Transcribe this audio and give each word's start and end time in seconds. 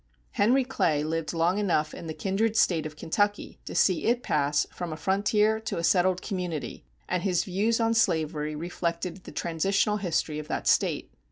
Henry 0.31 0.63
Clay 0.63 1.03
lived 1.03 1.31
long 1.31 1.59
enough 1.59 1.93
in 1.93 2.07
the 2.07 2.15
kindred 2.15 2.55
State 2.57 2.87
of 2.87 2.95
Kentucky 2.95 3.59
to 3.65 3.75
see 3.75 4.05
it 4.05 4.23
pass 4.23 4.65
from 4.73 4.91
a 4.91 4.97
frontier 4.97 5.59
to 5.59 5.77
a 5.77 5.83
settled 5.83 6.23
community, 6.23 6.83
and 7.07 7.21
his 7.21 7.43
views 7.43 7.79
on 7.79 7.93
slavery 7.93 8.55
reflected 8.55 9.25
the 9.25 9.31
transitional 9.31 9.97
history 9.97 10.39
of 10.39 10.47
that 10.47 10.65
State. 10.65 11.13